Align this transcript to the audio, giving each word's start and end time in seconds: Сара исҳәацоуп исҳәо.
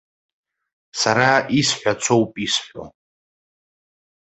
Сара 0.99 1.31
исҳәацоуп 1.59 2.33
исҳәо. 2.45 2.83